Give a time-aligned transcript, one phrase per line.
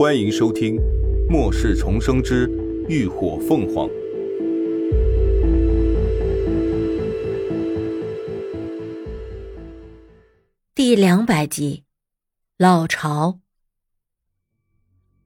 [0.00, 0.76] 欢迎收听
[1.28, 2.50] 《末世重生之
[2.88, 3.86] 浴火凤凰》
[10.74, 11.84] 第两百集。
[12.56, 13.40] 老巢，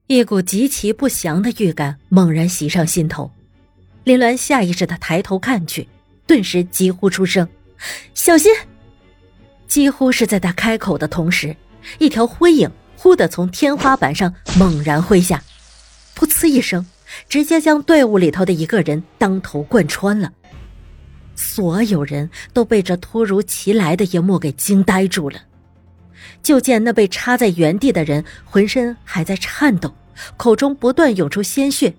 [0.07, 3.31] 一股极其不祥的预感猛然袭上心头。
[4.03, 5.87] 林鸾下意识的抬头看去，
[6.27, 7.47] 顿时急呼出声
[8.13, 8.51] ：“小心！”
[9.69, 11.55] 几乎是在他开口的同时，
[11.97, 15.43] 一条灰影忽地从天花板上猛然挥下，
[16.17, 16.85] 噗呲一声，
[17.29, 20.31] 直接将队伍里头的一个人当头贯穿了。
[21.35, 25.41] 所有人都被这突如其来的一幕给惊呆住了。
[26.41, 29.93] 就见那被插在原地的人浑身还在颤抖，
[30.37, 31.93] 口中不断涌出鲜血，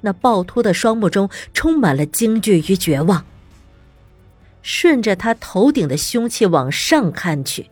[0.00, 3.24] 那暴突的双目中充满了惊惧与绝望。
[4.62, 7.68] 顺着他头顶的凶器往上看去，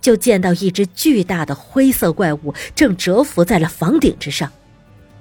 [0.00, 4.50] 就见到一只巨大的灰色怪物正蛰伏在了房顶之上，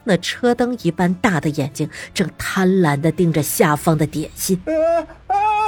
[0.04, 4.62] 那车灯一般大的眼睛正贪婪的盯着下方的点心。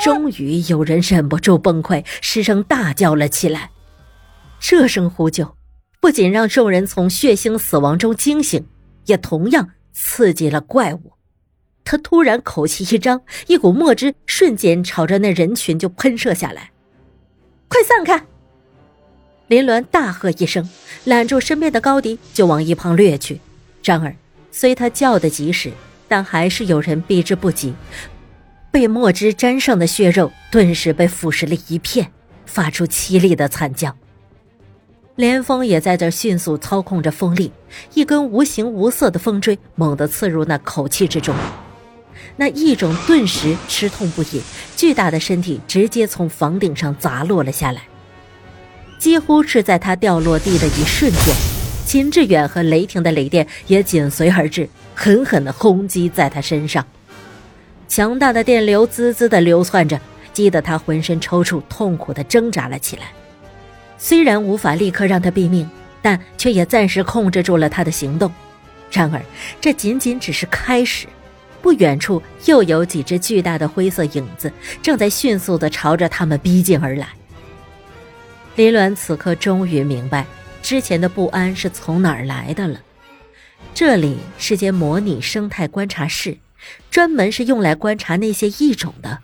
[0.03, 3.69] 终于有人忍不住崩溃，失声大叫了起来。
[4.59, 5.55] 这声呼救，
[5.99, 8.65] 不仅让众人从血腥死亡中惊醒，
[9.05, 11.13] 也同样刺激了怪物。
[11.83, 16.71] 他突然口气一张，一股墨汁瞬间朝着那人群就喷射下来。
[17.67, 18.25] 快散开！
[19.51, 20.69] 林鸾大喝一声，
[21.03, 23.41] 揽住身边的高迪就往一旁掠去。
[23.83, 24.15] 然而，
[24.49, 25.73] 虽他叫得及时，
[26.07, 27.73] 但还是有人避之不及，
[28.71, 32.13] 被墨汁沾上的血肉顿时被腐蚀了一片，
[32.45, 33.93] 发出凄厉的惨叫。
[35.17, 37.51] 连峰也在这迅速操控着风力，
[37.93, 41.35] 一根无形无色的风锥猛地刺入那口气之中。
[42.37, 44.41] 那异种顿时吃痛不已，
[44.77, 47.81] 巨大的身体直接从房顶上砸落了下来。
[49.01, 51.35] 几乎是在他掉落地的一瞬间，
[51.87, 56.85] 秦志远和雷霆的雷电也紧随而至，狠狠地轰击在他身上。
[57.87, 59.99] 强大的电流滋滋地流窜着，
[60.31, 63.05] 激得他浑身抽搐，痛苦地挣扎了起来。
[63.97, 65.67] 虽然无法立刻让他毙命，
[66.03, 68.31] 但却也暂时控制住了他的行动。
[68.91, 69.19] 然而，
[69.59, 71.07] 这仅仅只是开始。
[71.59, 74.51] 不远处又有几只巨大的灰色影子
[74.83, 77.07] 正在迅速地朝着他们逼近而来。
[78.55, 80.25] 林鸾此刻终于明白，
[80.61, 82.81] 之前的不安是从哪儿来的了。
[83.73, 86.37] 这里是间模拟生态观察室，
[86.89, 89.19] 专门是用来观察那些异种的。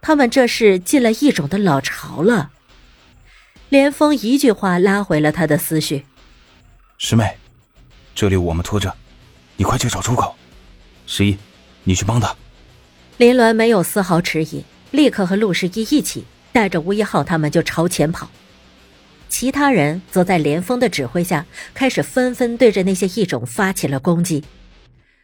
[0.00, 2.50] 他们这是进了异种的老巢了。
[3.68, 6.06] 连峰一句话拉回了他的思绪
[6.96, 7.36] ：“师妹，
[8.14, 8.94] 这里我们拖着，
[9.56, 10.34] 你快去找出口。”
[11.06, 11.36] 十一，
[11.84, 12.34] 你去帮他。
[13.18, 18.28] 林鸾没有丝毫迟疑，立刻和陆十一一起带着吴一浩他们就朝前跑。
[19.28, 24.44] 其他人则在连峰的指挥下，开始纷纷对着那些异种发起了攻击。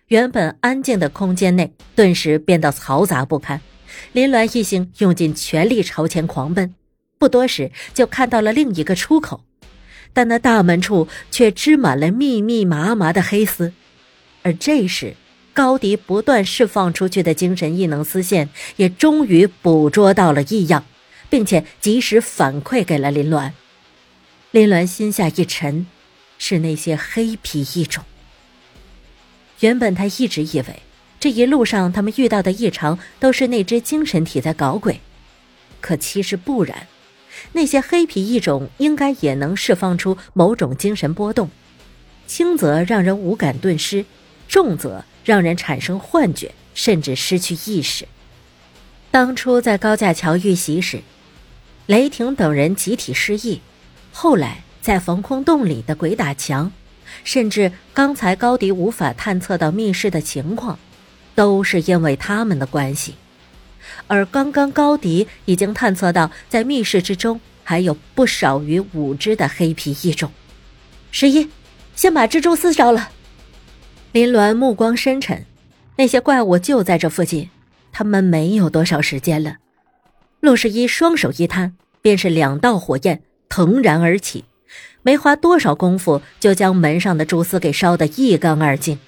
[0.06, 3.60] 原本安静的空间内顿时变得嘈杂不堪。
[4.12, 6.74] 林鸾一行用尽全力朝前狂奔，
[7.18, 9.44] 不多时就看到了另一个出口，
[10.12, 13.72] 但那大门处却织满了密密麻麻的黑丝，
[14.42, 15.14] 而这时。
[15.54, 20.84] 高迪不断释放出去的精神异能丝线，也终于捕捉到了异样，
[21.28, 23.52] 并且及时反馈给了林鸾。
[24.50, 25.86] 林鸾心下一沉，
[26.38, 28.04] 是那些黑皮异种。
[29.60, 30.82] 原本他一直以为
[31.18, 35.00] 这一路上他们遇到的异常都是那只精神体在搞鬼，
[35.80, 36.86] 可其实不然，
[37.52, 41.50] 那些黑皮异种应该也能释放出某种精神波动，
[42.26, 44.04] 轻则让人无感顿失，
[44.48, 45.04] 重则。
[45.24, 48.08] 让人产生幻觉，甚至失去意识。
[49.10, 51.02] 当初在高架桥遇袭时，
[51.88, 53.60] 雷霆等人集体失忆；
[54.12, 56.70] 后来在防空洞里的鬼打墙，
[57.24, 60.78] 甚至刚才高迪无法探测到密室的情况，
[61.34, 63.14] 都是因为他们的关系。
[64.06, 70.30] 而刚刚高迪已经探测到，在密室之中还有不少于五只的黑皮异种。
[71.10, 71.48] 十一，
[71.96, 73.08] 先把蜘蛛丝烧了。
[74.12, 75.46] 林鸾目光深沉，
[75.96, 77.48] 那些怪物就在这附近，
[77.92, 79.56] 他们没有多少时间了。
[80.40, 84.44] 陆十一双手一摊，便是两道火焰腾然而起，
[85.02, 88.98] 没花多少功夫，就将门上的蛛丝给烧得一干二净。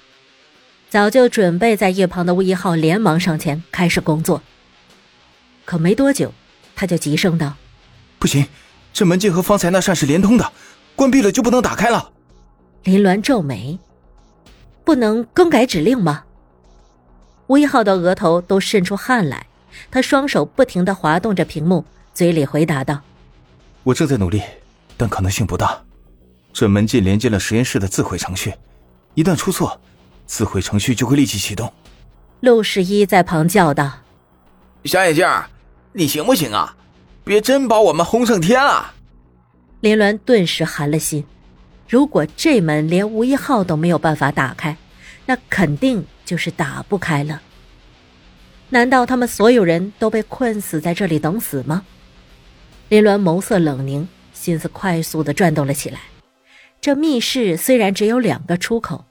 [0.89, 4.41] 早就准备在一旁的吴一浩连忙上前开始工作，
[5.63, 6.33] 可没多久，
[6.75, 7.53] 他就急声道
[8.19, 8.45] ：“不行，
[8.91, 10.51] 这门禁和方才那扇是连通的，
[10.95, 12.11] 关闭了就不能打开了。”
[12.83, 13.79] 林鸾皱眉。
[14.83, 16.23] 不能更改指令吗？
[17.45, 19.45] 吴一浩的额头都渗出汗来，
[19.89, 23.01] 他双手不停的滑动着屏幕，嘴里回答道
[23.83, 24.41] ：“我正在努力，
[24.97, 25.81] 但可能性不大。”
[26.53, 28.53] 这门禁连接了实验室的自毁程序，
[29.13, 29.79] 一旦出错，
[30.25, 31.71] 自毁程序就会立即启动。
[32.41, 33.99] 陆十一在旁叫道
[34.83, 35.27] ：“小眼镜，
[35.93, 36.75] 你行不行啊？
[37.23, 38.93] 别真把我们轰上天啊！”
[39.79, 41.23] 林鸾顿时寒了心，
[41.87, 44.75] 如果这门连吴一浩都没有办法打开，
[45.25, 47.41] 那肯定就是打不开了。
[48.71, 51.85] 难道他们所有人都被困死在这里等死吗？
[52.89, 55.99] 林鸾眸色冷凝，心思快速的转动了起来。
[56.81, 59.05] 这密室虽然只有两个出口，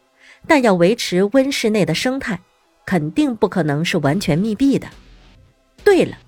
[0.49, 2.41] 但要维持温室内的生态。
[2.87, 4.89] 肯定不可能是完全密闭的。
[5.85, 6.19] 对了，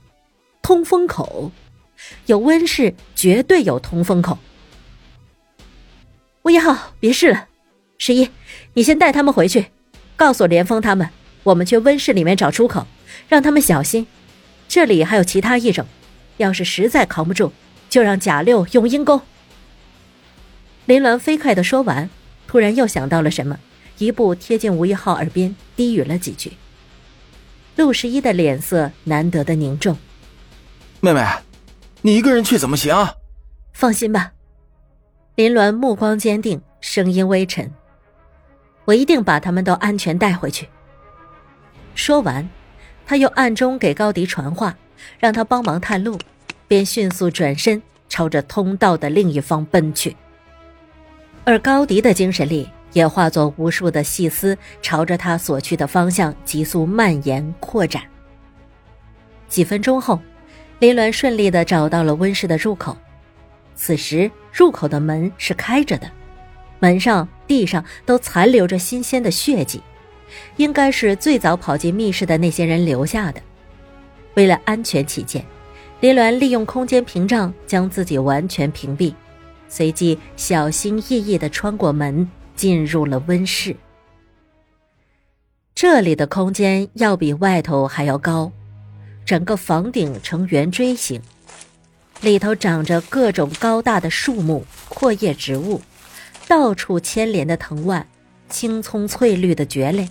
[0.60, 1.50] 通风口，
[2.26, 4.38] 有温室绝对有通风口。
[6.42, 7.48] 吴一浩，别试了，
[7.98, 8.30] 十一，
[8.74, 9.72] 你先带他们回去，
[10.14, 11.08] 告诉连峰他们，
[11.42, 12.86] 我们去温室里面找出口，
[13.28, 14.06] 让他们小心。
[14.68, 15.86] 这里还有其他异种，
[16.38, 17.52] 要是实在扛不住，
[17.88, 19.20] 就让贾六用阴功。
[20.86, 22.08] 林鸾飞快的说完，
[22.46, 23.58] 突然又想到了什么。
[23.98, 26.52] 一步贴近吴一浩耳边，低语了几句。
[27.76, 29.96] 陆十一的脸色难得的凝重。
[31.00, 31.24] 妹妹，
[32.00, 32.94] 你一个人去怎么行？
[33.72, 34.32] 放心吧，
[35.36, 37.70] 林鸾目光坚定，声音微沉。
[38.86, 40.68] 我一定把他们都安全带回去。
[41.94, 42.48] 说完，
[43.06, 44.76] 他又暗中给高迪传话，
[45.18, 46.18] 让他帮忙探路，
[46.66, 50.16] 便迅速转身朝着通道的另一方奔去。
[51.44, 52.68] 而高迪的精神力。
[52.92, 58.02] 也化作无数的细丝，朝着他所去的方向急速蔓延扩展。
[59.48, 60.20] 几分钟后，
[60.78, 62.94] 林鸾顺利的找到了温室的入口。
[63.74, 66.10] 此时，入口的门是开着的，
[66.80, 69.80] 门上、地上都残留着新鲜的血迹，
[70.56, 73.40] 应该是最早跑进密室的那些人留下的。
[74.34, 75.44] 为了安全起见，
[76.00, 79.14] 林鸾利用空间屏障将自己完全屏蔽，
[79.68, 82.28] 随即小心翼翼地穿过门。
[82.54, 83.74] 进入了温室，
[85.74, 88.52] 这里的空间要比外头还要高，
[89.24, 91.20] 整个房顶呈圆锥形，
[92.20, 95.80] 里头长着各种高大的树木、阔叶植物，
[96.46, 98.06] 到处牵连的藤蔓，
[98.50, 100.06] 青葱翠绿的蕨类，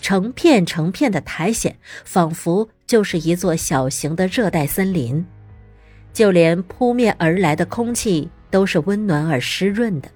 [0.00, 1.74] 成片成片的苔藓，
[2.04, 5.24] 仿佛就是一座小型的热带森林，
[6.12, 10.08] 就连扑面而来的空气都是温暖而湿润的。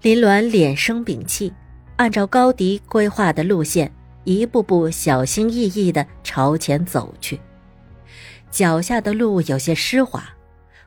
[0.00, 1.52] 林鸾脸生屏气，
[1.96, 3.92] 按照高迪规划的路线，
[4.24, 7.38] 一步步小心翼翼地朝前走去。
[8.50, 10.24] 脚下的路有些湿滑，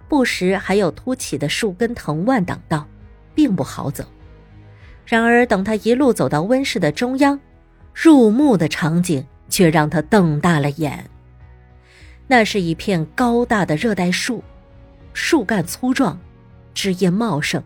[0.07, 2.87] 不时还有凸起的树根藤蔓挡道，
[3.33, 4.03] 并不好走。
[5.05, 7.39] 然而，等他一路走到温室的中央，
[7.93, 11.05] 入目的场景却让他瞪大了眼。
[12.27, 14.43] 那是一片高大的热带树，
[15.13, 16.19] 树干粗壮，
[16.73, 17.63] 枝叶茂盛。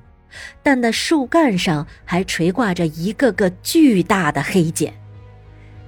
[0.62, 4.94] 但那树干上还垂挂着一个个巨大的黑茧，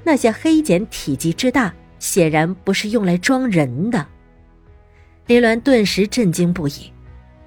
[0.03, 4.03] 那些黑茧体积之大，显然不是用来装人的。
[5.27, 6.91] 林鸾顿时震惊不已，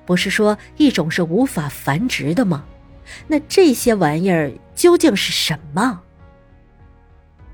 [0.06, 2.65] 不是说一种是无法繁殖的吗？
[3.27, 6.01] 那这些玩意儿究竟是什么？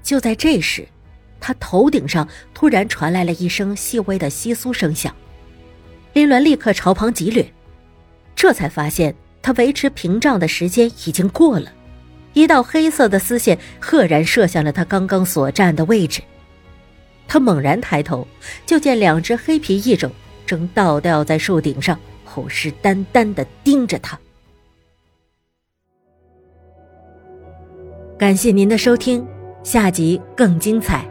[0.02, 0.87] 就在这时，
[1.41, 5.14] 他头顶上突然传来了一声细微的窸窣声响，
[6.12, 7.52] 林鸾立刻朝旁急掠，
[8.35, 9.14] 这才发现。
[9.43, 11.73] 他维持屏障的时间已经过了，
[12.35, 16.21] 一道黑色的丝线赫然射向了他刚刚所站的位置。
[17.26, 18.28] 他猛然抬头，
[18.66, 20.12] 就见两只黑皮异种
[20.45, 24.21] 正倒吊在树顶上，虎视眈眈地盯着他。
[28.20, 29.26] 感谢您的收听，
[29.64, 31.10] 下集更精彩。